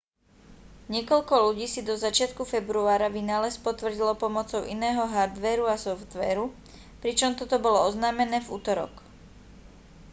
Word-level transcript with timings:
niekoľko 0.93 1.29
ľudí 1.45 1.67
si 1.73 1.81
do 1.89 1.93
začiatku 2.05 2.41
februára 2.53 3.05
vynález 3.17 3.55
potvrdilo 3.65 4.13
pomocou 4.23 4.61
iného 4.75 5.03
hardvéru 5.15 5.65
a 5.69 5.75
softvéru 5.85 6.45
pričom 7.05 7.31
toto 7.39 7.57
bolo 7.65 7.79
oznámené 7.89 8.37
v 8.41 8.49
utorok 8.57 8.93